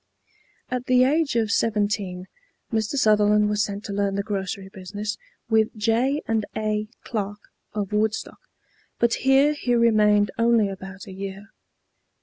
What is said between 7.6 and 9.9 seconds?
of Woodstock; but here he